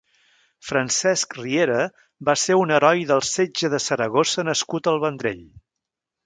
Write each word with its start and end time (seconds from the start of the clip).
Francesc 0.69 1.35
Riera 1.39 1.83
va 2.29 2.35
ser 2.45 2.57
un 2.61 2.73
heroi 2.77 3.05
del 3.13 3.21
setge 3.33 3.71
de 3.75 3.81
Saragossa 3.89 4.47
nascut 4.49 4.91
al 4.95 4.99
Vendrell. 5.05 5.47